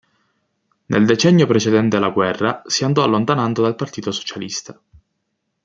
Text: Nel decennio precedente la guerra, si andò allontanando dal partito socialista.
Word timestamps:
Nel 0.87 1.05
decennio 1.05 1.45
precedente 1.45 1.99
la 1.99 2.09
guerra, 2.09 2.63
si 2.65 2.83
andò 2.83 3.03
allontanando 3.03 3.61
dal 3.61 3.75
partito 3.75 4.11
socialista. 4.11 4.81